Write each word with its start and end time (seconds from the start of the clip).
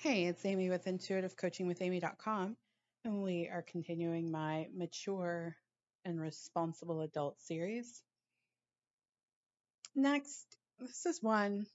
Hey, 0.00 0.26
it's 0.26 0.46
Amy 0.46 0.70
with 0.70 0.84
intuitivecoachingwithamy.com, 0.84 2.56
and 3.04 3.22
we 3.24 3.48
are 3.52 3.62
continuing 3.62 4.30
my 4.30 4.68
mature 4.72 5.56
and 6.04 6.20
responsible 6.20 7.00
adult 7.00 7.40
series. 7.40 8.00
Next, 9.96 10.56
this 10.78 11.04
is 11.04 11.20
one. 11.20 11.66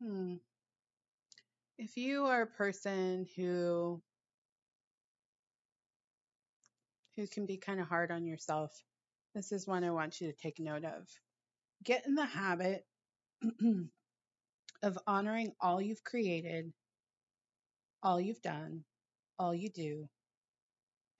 Hmm, 0.00 0.36
if 1.76 1.98
you 1.98 2.24
are 2.24 2.40
a 2.40 2.46
person 2.46 3.26
who 3.36 4.00
who 7.16 7.26
can 7.26 7.44
be 7.44 7.58
kind 7.58 7.78
of 7.78 7.88
hard 7.88 8.10
on 8.10 8.24
yourself, 8.24 8.72
this 9.34 9.52
is 9.52 9.66
one 9.66 9.84
I 9.84 9.90
want 9.90 10.22
you 10.22 10.28
to 10.28 10.38
take 10.38 10.58
note 10.58 10.86
of. 10.86 11.06
Get 11.84 12.06
in 12.06 12.14
the 12.14 12.24
habit 12.24 12.86
of 14.84 14.98
honoring 15.06 15.50
all 15.60 15.80
you've 15.80 16.04
created, 16.04 16.70
all 18.02 18.20
you've 18.20 18.42
done, 18.42 18.84
all 19.38 19.54
you 19.54 19.70
do, 19.70 20.06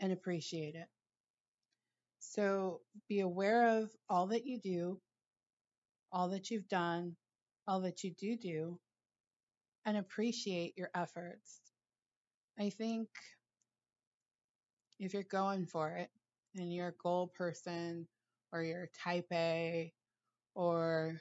and 0.01 0.13
appreciate 0.13 0.75
it. 0.75 0.87
So 2.21 2.83
be 3.09 3.21
aware 3.21 3.79
of 3.81 3.91
all 4.09 4.27
that 4.29 4.45
you 4.45 4.61
do, 4.61 5.01
all 6.13 6.29
that 6.29 6.51
you've 6.51 6.69
done, 6.69 7.17
all 7.67 7.81
that 7.81 8.05
you 8.05 8.13
do 8.19 8.37
do, 8.37 8.79
and 9.87 9.97
appreciate 9.97 10.77
your 10.77 10.91
efforts. 10.95 11.61
I 12.59 12.69
think 12.69 13.09
if 15.01 15.15
you're 15.15 15.23
going 15.23 15.67
for 15.67 15.97
it 15.97 16.11
and 16.55 16.73
you're 16.73 16.89
a 16.89 17.03
goal 17.03 17.33
person 17.35 18.07
or 18.53 18.63
you're 18.63 18.91
type 19.03 19.27
A 19.33 19.93
or 20.55 21.21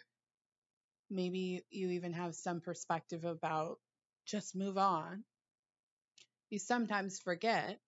maybe 1.13 1.63
you 1.69 1.89
even 1.91 2.13
have 2.13 2.35
some 2.35 2.61
perspective 2.61 3.23
about 3.25 3.79
just 4.25 4.55
move 4.55 4.77
on, 4.77 5.23
you 6.49 6.59
sometimes 6.59 7.19
forget 7.19 7.79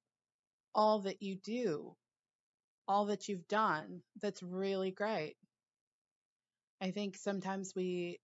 all 0.74 1.00
that 1.02 1.22
you 1.22 1.36
do, 1.36 1.96
all 2.88 3.06
that 3.06 3.28
you've 3.28 3.48
done 3.48 4.02
that's 4.22 4.44
really 4.44 4.92
great. 4.92 5.36
I 6.82 6.92
think 6.92 7.18
sometimes 7.18 7.74
we 7.76 8.20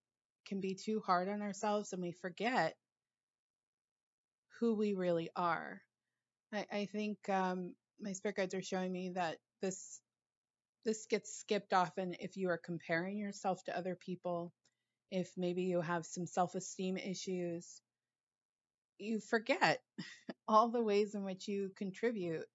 can 0.46 0.60
be 0.60 0.76
too 0.76 1.02
hard 1.06 1.30
on 1.30 1.42
ourselves 1.42 1.94
and 1.94 2.02
we 2.02 2.12
forget 2.12 2.76
who 4.60 4.76
we 4.76 4.94
really 4.94 5.30
are. 5.36 5.82
I, 6.54 6.66
I 6.72 6.86
think 6.86 7.28
um, 7.30 7.74
my 8.00 8.14
spirit 8.14 8.38
guides 8.38 8.54
are 8.54 8.62
showing 8.62 8.92
me 8.92 9.12
that 9.16 9.38
this 9.62 10.02
this 10.84 11.06
gets 11.06 11.38
skipped 11.38 11.74
often 11.74 12.16
if 12.20 12.38
you 12.38 12.50
are 12.50 12.58
comparing 12.58 13.18
yourself 13.18 13.64
to 13.66 13.78
other 13.78 13.96
people, 13.96 14.52
if 15.12 15.32
maybe 15.38 15.64
you 15.64 15.82
have 15.82 16.06
some 16.06 16.26
self-esteem 16.26 16.98
issues, 16.98 17.82
you 18.98 19.20
forget 19.20 19.82
all 20.48 20.70
the 20.70 20.82
ways 20.82 21.16
in 21.16 21.24
which 21.24 21.48
you 21.48 21.72
contribute 21.78 22.46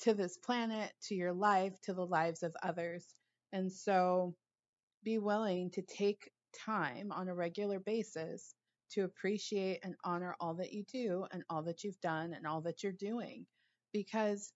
to 0.00 0.14
this 0.14 0.36
planet, 0.36 0.92
to 1.02 1.14
your 1.14 1.32
life, 1.32 1.80
to 1.82 1.94
the 1.94 2.06
lives 2.06 2.42
of 2.42 2.54
others. 2.62 3.06
And 3.52 3.72
so 3.72 4.34
be 5.04 5.18
willing 5.18 5.70
to 5.72 5.82
take 5.82 6.30
time 6.66 7.12
on 7.12 7.28
a 7.28 7.34
regular 7.34 7.78
basis 7.78 8.54
to 8.92 9.04
appreciate 9.04 9.80
and 9.82 9.94
honor 10.04 10.36
all 10.40 10.54
that 10.54 10.72
you 10.72 10.84
do 10.92 11.24
and 11.32 11.42
all 11.48 11.62
that 11.62 11.84
you've 11.84 12.00
done 12.00 12.34
and 12.34 12.46
all 12.46 12.60
that 12.62 12.82
you're 12.82 12.92
doing 12.92 13.46
because 13.92 14.52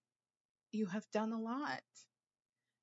you 0.72 0.86
have 0.86 1.04
done 1.12 1.32
a 1.32 1.40
lot. 1.40 1.80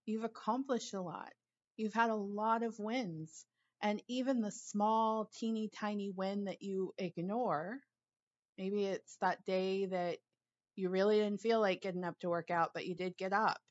You've 0.06 0.24
accomplished 0.24 0.94
a 0.94 1.02
lot. 1.02 1.32
You've 1.78 1.94
had 1.94 2.10
a 2.10 2.16
lot 2.16 2.64
of 2.64 2.80
wins. 2.80 3.46
And 3.84 4.02
even 4.08 4.42
the 4.42 4.50
small, 4.52 5.26
teeny 5.26 5.70
tiny 5.70 6.09
win 6.09 6.45
that 6.45 6.64
you 6.64 6.95
ignore, 6.98 7.80
maybe 8.58 8.86
it's 8.86 9.17
that 9.17 9.45
day 9.45 9.88
that 9.88 10.20
you 10.75 10.90
really 10.90 11.20
didn't 11.20 11.42
feel 11.42 11.62
like 11.62 11.81
getting 11.81 12.06
up 12.06 12.19
to 12.22 12.30
work 12.30 12.52
out, 12.52 12.74
but 12.74 12.85
you 12.88 12.96
did 12.96 13.18
get 13.18 13.34
up. 13.34 13.62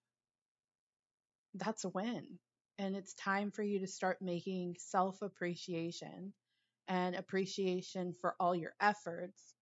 That's 1.55 1.85
a 1.85 1.89
win. 1.89 2.39
And 2.79 2.95
it's 2.95 3.15
time 3.15 3.51
for 3.51 3.63
you 3.63 3.79
to 3.81 3.87
start 3.87 4.21
making 4.21 4.77
self 4.79 5.23
appreciation 5.23 6.35
and 6.89 7.15
appreciation 7.17 8.15
for 8.21 8.37
all 8.41 8.55
your 8.55 8.75
efforts 8.81 9.55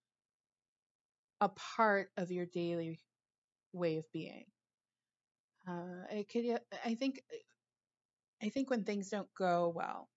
a 1.43 1.49
part 1.51 2.11
of 2.17 2.31
your 2.31 2.47
daily 2.47 2.99
way 3.73 3.99
of 3.99 4.11
being. 4.13 4.47
Uh, 5.69 6.05
it 6.11 6.29
could, 6.29 6.61
I 6.85 6.95
think, 6.95 7.23
I 8.43 8.51
think 8.51 8.69
when 8.69 8.85
things 8.85 9.09
don't 9.09 9.33
go 9.35 9.69
well 9.69 10.11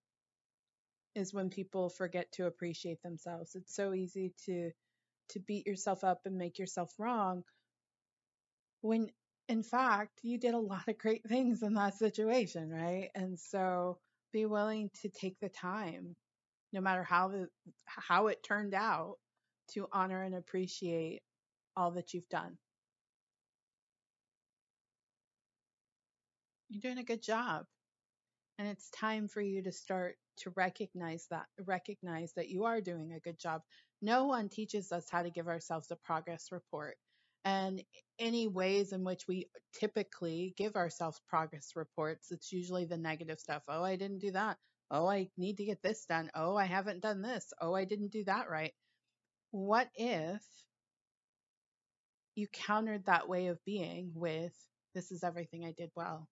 is 1.16 1.34
when 1.34 1.50
people 1.50 1.90
forget 1.90 2.32
to 2.34 2.46
appreciate 2.46 3.02
themselves. 3.04 3.56
It's 3.56 3.76
so 3.76 3.94
easy 3.94 4.34
to 4.46 4.72
to 5.30 5.40
beat 5.40 5.66
yourself 5.66 6.04
up 6.04 6.22
and 6.26 6.38
make 6.38 6.60
yourself 6.60 6.94
wrong 7.00 7.44
when 8.82 9.10
in 9.48 9.64
fact 9.64 10.20
you 10.24 10.38
did 10.38 10.54
a 10.54 10.60
lot 10.60 10.88
of 10.88 10.98
great 10.98 11.24
things 11.28 11.64
in 11.64 11.74
that 11.76 11.96
situation, 11.96 12.70
right? 12.70 13.10
And 13.16 13.40
so 13.40 13.98
be 14.32 14.46
willing 14.46 14.90
to 15.02 15.10
take 15.10 15.40
the 15.40 15.50
time 15.50 16.16
no 16.74 16.82
matter 16.82 17.04
how 17.04 17.30
the 17.30 17.48
how 17.86 18.28
it 18.28 18.44
turned 18.44 18.74
out 18.74 19.16
to 19.72 19.88
honor 19.92 20.24
and 20.24 20.36
appreciate 20.36 21.22
all 21.76 21.92
that 21.92 22.14
you've 22.14 22.30
done. 22.30 22.58
You're 26.70 26.82
doing 26.82 26.98
a 26.98 27.04
good 27.04 27.22
job. 27.22 27.66
And 28.64 28.72
it's 28.72 28.90
time 28.92 29.28
for 29.28 29.42
you 29.42 29.62
to 29.64 29.74
start 29.74 30.16
to 30.38 30.52
recognize 30.52 31.28
that, 31.30 31.48
recognize 31.66 32.32
that 32.38 32.48
you 32.48 32.64
are 32.64 32.80
doing 32.80 33.12
a 33.12 33.20
good 33.20 33.38
job. 33.38 33.62
No 34.02 34.24
one 34.24 34.48
teaches 34.48 34.94
us 34.94 35.10
how 35.12 35.22
to 35.22 35.30
give 35.30 35.50
ourselves 35.50 35.92
a 35.92 35.98
progress 35.98 36.48
report. 36.50 36.96
And 37.44 37.84
any 38.20 38.48
ways 38.48 38.94
in 38.94 39.04
which 39.04 39.28
we 39.28 39.50
typically 39.78 40.54
give 40.56 40.78
ourselves 40.78 41.20
progress 41.28 41.72
reports, 41.76 42.32
it's 42.32 42.54
usually 42.54 42.86
the 42.86 42.96
negative 42.96 43.38
stuff. 43.38 43.64
Oh, 43.68 43.84
I 43.84 43.98
didn't 43.98 44.20
do 44.20 44.32
that. 44.32 44.56
Oh, 44.90 45.10
I 45.10 45.28
need 45.36 45.58
to 45.58 45.66
get 45.66 45.82
this 45.82 46.06
done. 46.06 46.32
Oh, 46.34 46.56
I 46.56 46.64
haven't 46.64 47.02
done 47.02 47.22
this. 47.22 47.52
Oh, 47.60 47.74
I 47.74 47.84
didn't 47.84 48.14
do 48.14 48.24
that 48.28 48.50
right. 48.50 48.72
What 49.52 49.90
if 49.96 50.42
you 52.36 52.48
countered 52.48 53.08
that 53.08 53.28
way 53.28 53.48
of 53.48 53.60
being 53.66 54.14
with, 54.16 54.56
this 54.96 55.12
is 55.12 55.22
everything 55.22 55.66
I 55.66 55.74
did 55.74 55.92
well? 55.98 56.30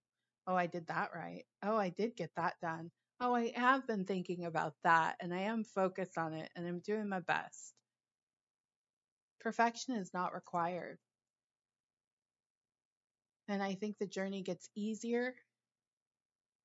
Oh, 0.48 0.56
I 0.56 0.68
did 0.68 0.88
that 0.88 1.12
right. 1.16 1.46
Oh, 1.64 1.78
I 1.78 1.90
did 1.90 2.16
get 2.16 2.32
that 2.36 2.56
done. 2.62 2.92
Oh, 3.20 3.36
I 3.36 3.52
have 3.56 3.88
been 3.88 4.06
thinking 4.06 4.46
about 4.46 4.74
that 4.84 5.16
and 5.20 5.34
I 5.34 5.42
am 5.42 5.64
focused 5.64 6.18
on 6.18 6.34
it 6.34 6.50
and 6.56 6.68
I'm 6.68 6.80
doing 6.80 7.08
my 7.10 7.20
best. 7.20 7.74
Perfection 9.40 9.96
is 9.96 10.14
not 10.14 10.34
required. 10.34 10.98
And 13.48 13.62
I 13.62 13.76
think 13.76 13.98
the 13.98 14.08
journey 14.08 14.42
gets 14.42 14.70
easier 14.76 15.36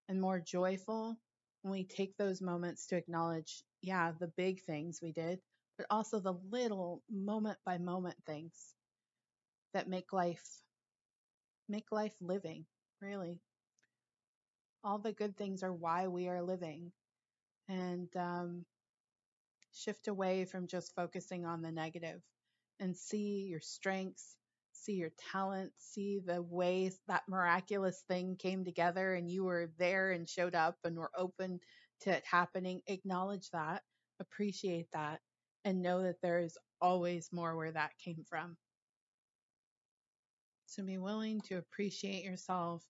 and 0.09 0.21
more 0.21 0.41
joyful 0.41 1.17
when 1.63 1.73
we 1.73 1.85
take 1.85 2.17
those 2.17 2.41
moments 2.41 2.87
to 2.87 2.97
acknowledge, 2.97 3.65
yeah, 3.83 4.13
the 4.19 4.29
big 4.37 4.63
things 4.63 5.01
we 5.03 5.13
did, 5.13 5.41
but 5.77 5.87
also 5.91 6.21
the 6.21 6.35
little 6.51 7.03
moment 7.11 7.59
by 7.67 7.79
moment 7.79 8.17
things 8.27 8.75
that 9.75 9.89
make 9.89 10.13
life 10.13 10.45
make 11.69 11.91
life 11.91 12.15
living, 12.21 12.65
really 13.01 13.41
all 14.85 14.99
the 14.99 15.13
good 15.13 15.37
things 15.37 15.63
are 15.63 15.73
why 15.73 16.09
we 16.09 16.29
are 16.29 16.43
living 16.43 16.93
and 17.69 18.09
um, 18.17 18.65
shift 19.73 20.09
away 20.09 20.45
from 20.45 20.67
just 20.67 20.95
focusing 20.95 21.45
on 21.45 21.63
the 21.63 21.73
negative 21.73 22.21
and 22.81 22.97
see 22.97 23.47
your 23.49 23.61
strengths 23.61 24.37
see 24.73 24.93
your 24.93 25.11
talents 25.33 25.75
see 25.79 26.21
the 26.25 26.43
ways 26.43 27.01
that 27.09 27.23
miraculous 27.29 28.05
thing 28.09 28.37
came 28.37 28.65
together 28.65 29.15
and 29.15 29.31
you 29.31 29.45
were 29.45 29.71
there 29.79 30.13
and 30.13 30.29
showed 30.29 30.55
up 30.55 30.77
and 30.85 30.97
were 30.97 31.11
open 31.17 31.59
to 32.01 32.11
it 32.11 32.25
happening. 32.31 32.83
Acknowledge 32.87 33.51
that 33.51 33.83
appreciate 34.21 34.87
that 34.93 35.21
and 35.65 35.83
know 35.83 36.03
that 36.03 36.21
there 36.23 36.39
is 36.39 36.57
always 36.81 37.29
more 37.33 37.57
where 37.57 37.73
that 37.73 37.93
came 38.03 38.25
from. 38.29 38.57
So 40.67 40.83
be 40.83 40.99
willing 40.99 41.41
to 41.43 41.57
appreciate 41.59 42.25
yourself 42.25 42.83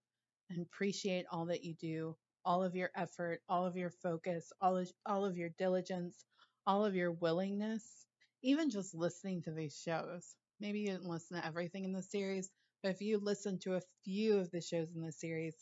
and 0.50 0.60
appreciate 0.62 1.26
all 1.30 1.46
that 1.46 1.64
you 1.64 1.74
do, 1.74 2.16
all 2.44 2.62
of 2.62 2.74
your 2.76 2.90
effort, 2.96 3.40
all 3.48 3.66
of 3.66 3.76
your 3.76 3.90
focus, 3.90 4.52
all 4.60 4.76
of, 4.76 4.90
all 5.04 5.24
of 5.24 5.36
your 5.36 5.50
diligence, 5.58 6.24
all 6.66 6.84
of 6.84 6.94
your 6.94 7.12
willingness, 7.12 8.06
even 8.42 8.70
just 8.70 8.94
listening 8.94 9.42
to 9.42 9.52
these 9.52 9.80
shows. 9.84 10.34
Maybe 10.60 10.80
you 10.80 10.86
didn't 10.88 11.08
listen 11.08 11.38
to 11.38 11.46
everything 11.46 11.84
in 11.84 11.92
the 11.92 12.02
series, 12.02 12.48
but 12.82 12.90
if 12.90 13.00
you 13.00 13.18
listen 13.18 13.58
to 13.60 13.74
a 13.74 13.82
few 14.04 14.38
of 14.38 14.50
the 14.50 14.60
shows 14.60 14.88
in 14.94 15.02
the 15.02 15.12
series, 15.12 15.56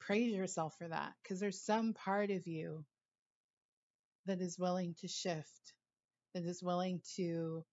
praise 0.00 0.34
yourself 0.34 0.74
for 0.78 0.88
that 0.88 1.12
because 1.22 1.40
there's 1.40 1.62
some 1.62 1.92
part 1.94 2.30
of 2.30 2.46
you 2.46 2.84
that 4.26 4.40
is 4.40 4.58
willing 4.58 4.94
to 5.00 5.08
shift, 5.08 5.74
that 6.34 6.44
is 6.44 6.62
willing 6.62 7.00
to 7.16 7.64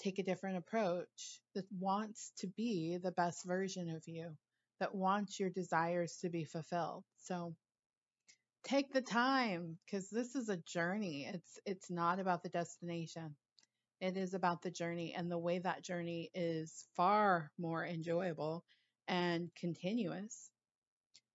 take 0.00 0.18
a 0.18 0.22
different 0.22 0.58
approach, 0.58 1.40
that 1.54 1.64
wants 1.78 2.32
to 2.38 2.48
be 2.48 2.98
the 3.02 3.12
best 3.12 3.44
version 3.46 3.90
of 3.90 4.02
you 4.06 4.36
that 4.80 4.94
wants 4.94 5.40
your 5.40 5.50
desires 5.50 6.18
to 6.20 6.28
be 6.28 6.44
fulfilled. 6.44 7.04
So 7.16 7.54
take 8.64 8.92
the 8.92 9.00
time 9.00 9.78
because 9.84 10.10
this 10.10 10.34
is 10.34 10.48
a 10.48 10.56
journey. 10.58 11.28
It's 11.32 11.58
it's 11.64 11.90
not 11.90 12.18
about 12.18 12.42
the 12.42 12.48
destination. 12.48 13.36
It 14.00 14.16
is 14.16 14.34
about 14.34 14.62
the 14.62 14.70
journey 14.70 15.14
and 15.14 15.30
the 15.30 15.38
way 15.38 15.58
that 15.58 15.82
journey 15.82 16.30
is 16.34 16.84
far 16.96 17.50
more 17.58 17.84
enjoyable 17.84 18.64
and 19.08 19.50
continuous 19.58 20.50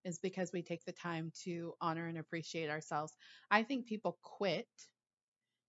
is 0.04 0.20
because 0.20 0.52
we 0.52 0.62
take 0.62 0.84
the 0.86 0.92
time 0.92 1.32
to 1.44 1.74
honor 1.82 2.08
and 2.08 2.18
appreciate 2.18 2.70
ourselves. 2.70 3.14
I 3.50 3.64
think 3.64 3.86
people 3.86 4.18
quit 4.22 4.68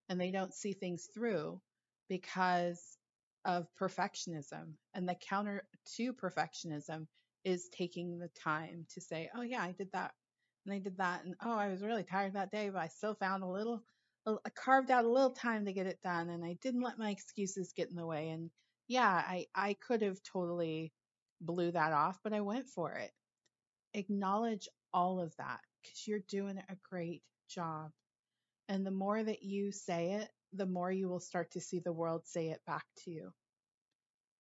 and 0.08 0.20
they 0.20 0.30
don't 0.30 0.54
see 0.54 0.72
things 0.72 1.08
through 1.14 1.60
because 2.08 2.98
of 3.44 3.66
perfectionism. 3.80 4.74
And 4.94 5.08
the 5.08 5.16
counter 5.28 5.64
to 5.96 6.12
perfectionism 6.12 7.06
is 7.44 7.68
taking 7.68 8.18
the 8.18 8.28
time 8.28 8.86
to 8.94 9.00
say, 9.00 9.30
oh, 9.34 9.42
yeah, 9.42 9.62
I 9.62 9.72
did 9.72 9.90
that. 9.92 10.12
And 10.64 10.74
I 10.74 10.78
did 10.78 10.98
that. 10.98 11.24
And 11.24 11.34
oh, 11.44 11.56
I 11.56 11.68
was 11.68 11.82
really 11.82 12.04
tired 12.04 12.34
that 12.34 12.52
day, 12.52 12.70
but 12.70 12.80
I 12.80 12.88
still 12.88 13.14
found 13.14 13.42
a 13.42 13.48
little, 13.48 13.82
I 14.26 14.50
carved 14.50 14.90
out 14.90 15.04
a 15.04 15.10
little 15.10 15.30
time 15.30 15.64
to 15.64 15.72
get 15.72 15.86
it 15.86 16.00
done. 16.02 16.30
And 16.30 16.44
I 16.44 16.56
didn't 16.62 16.82
let 16.82 16.98
my 16.98 17.10
excuses 17.10 17.72
get 17.72 17.90
in 17.90 17.96
the 17.96 18.06
way. 18.06 18.30
And 18.30 18.50
yeah, 18.88 19.10
I, 19.10 19.46
I 19.54 19.74
could 19.74 20.02
have 20.02 20.22
totally 20.22 20.92
blew 21.40 21.72
that 21.72 21.92
off, 21.92 22.18
but 22.22 22.32
I 22.32 22.40
went 22.40 22.68
for 22.68 22.92
it. 22.92 23.10
Acknowledge 23.94 24.68
all 24.94 25.20
of 25.20 25.34
that 25.36 25.60
because 25.82 26.06
you're 26.06 26.20
doing 26.28 26.58
a 26.58 26.76
great 26.88 27.22
job. 27.48 27.90
And 28.68 28.86
the 28.86 28.92
more 28.92 29.22
that 29.22 29.42
you 29.42 29.72
say 29.72 30.12
it, 30.12 30.28
the 30.52 30.66
more 30.66 30.92
you 30.92 31.08
will 31.08 31.20
start 31.20 31.50
to 31.52 31.60
see 31.60 31.80
the 31.80 31.92
world 31.92 32.26
say 32.26 32.48
it 32.48 32.60
back 32.66 32.84
to 33.04 33.10
you. 33.10 33.32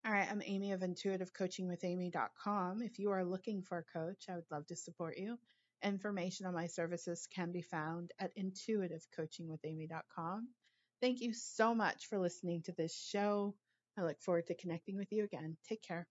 All 0.04 0.10
right, 0.10 0.26
I'm 0.28 0.42
Amy 0.44 0.72
of 0.72 0.80
intuitivecoachingwithamy.com. 0.80 2.82
If 2.82 2.98
you 2.98 3.12
are 3.12 3.24
looking 3.24 3.62
for 3.62 3.78
a 3.78 3.84
coach, 3.84 4.24
I 4.28 4.34
would 4.34 4.50
love 4.50 4.66
to 4.66 4.74
support 4.74 5.16
you. 5.16 5.38
Information 5.84 6.44
on 6.44 6.54
my 6.54 6.66
services 6.66 7.28
can 7.32 7.52
be 7.52 7.62
found 7.62 8.10
at 8.18 8.36
intuitivecoachingwithamy.com. 8.36 10.48
Thank 11.00 11.20
you 11.20 11.32
so 11.32 11.72
much 11.72 12.08
for 12.08 12.18
listening 12.18 12.62
to 12.62 12.72
this 12.72 12.96
show. 12.96 13.54
I 13.96 14.02
look 14.02 14.20
forward 14.20 14.48
to 14.48 14.56
connecting 14.56 14.96
with 14.96 15.12
you 15.12 15.22
again. 15.22 15.56
Take 15.68 15.82
care. 15.82 16.08